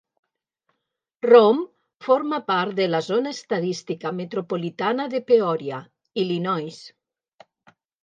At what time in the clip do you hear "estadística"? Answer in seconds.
3.37-4.15